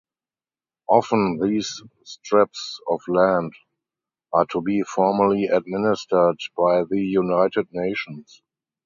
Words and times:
Often 0.89 1.41
these 1.43 1.79
strips 2.05 2.81
of 2.89 3.01
land 3.07 3.53
are 4.33 4.47
to 4.47 4.59
be 4.59 4.81
formally 4.81 5.43
administered 5.45 6.39
by 6.57 6.85
the 6.89 6.97
United 6.99 7.67
Nations. 7.71 8.41